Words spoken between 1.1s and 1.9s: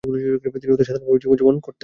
জীবনযাপন করতেন।